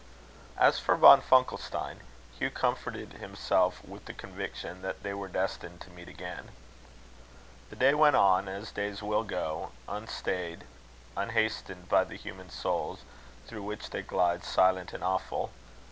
As 0.57 0.79
for 0.79 0.95
Von 0.95 1.21
Funkelstein, 1.21 1.99
Hugh 2.33 2.49
comforted 2.49 3.13
himself 3.13 3.85
with 3.85 4.05
the 4.05 4.15
conviction 4.15 4.81
that 4.81 5.03
they 5.03 5.13
were 5.13 5.27
destined 5.27 5.79
to 5.81 5.91
meet 5.91 6.07
again. 6.07 6.49
The 7.69 7.75
day 7.75 7.93
went 7.93 8.15
on, 8.15 8.47
as 8.47 8.71
days 8.71 9.03
will 9.03 9.21
go, 9.23 9.73
unstayed, 9.87 10.63
unhastened 11.15 11.87
by 11.87 12.03
the 12.03 12.17
human 12.17 12.49
souls, 12.49 13.01
through 13.45 13.61
which 13.61 13.91
they 13.91 14.01
glide 14.01 14.43
silent 14.43 14.91
and 14.91 15.03
awful. 15.03 15.51